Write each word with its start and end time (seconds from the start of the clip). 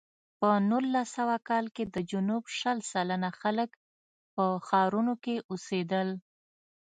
په 0.39 0.49
نولس 0.69 1.07
سوه 1.17 1.35
کال 1.49 1.65
کې 1.75 1.83
د 1.93 1.95
جنوب 2.11 2.43
شل 2.57 2.77
سلنه 2.91 3.29
خلک 3.41 3.69
په 4.35 4.43
ښارونو 4.67 5.13
کې 5.23 5.35
اوسېدل. 5.49 6.09